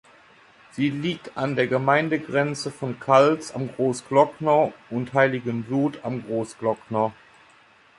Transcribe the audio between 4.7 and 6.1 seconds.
und Heiligenblut